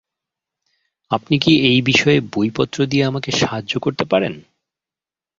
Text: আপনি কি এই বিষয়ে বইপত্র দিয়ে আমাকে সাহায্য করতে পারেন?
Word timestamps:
আপনি 1.11 1.35
কি 1.39 1.53
এই 1.63 1.79
বিষয়ে 1.81 2.19
বইপত্র 2.33 2.77
দিয়ে 2.85 3.03
আমাকে 3.05 3.29
সাহায্য 3.31 3.73
করতে 3.79 4.03
পারেন? 4.05 4.33